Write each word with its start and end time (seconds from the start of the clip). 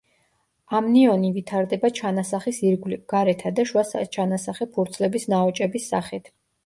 ამნიონი 0.77 1.27
ვითარდება 1.35 1.91
ჩანასახის 1.99 2.61
ირგვლივ, 2.69 3.03
გარეთა 3.13 3.51
და 3.61 3.67
შუა 3.73 3.85
საჩანასახე 3.93 4.69
ფურცლების 4.79 5.29
ნაოჭების 5.35 5.87
სახით. 5.93 6.35